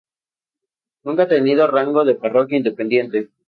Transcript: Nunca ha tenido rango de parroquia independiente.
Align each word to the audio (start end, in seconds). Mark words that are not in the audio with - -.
Nunca 1.03 1.21
ha 1.23 1.27
tenido 1.27 1.67
rango 1.67 2.05
de 2.05 2.15
parroquia 2.15 2.57
independiente. 2.57 3.29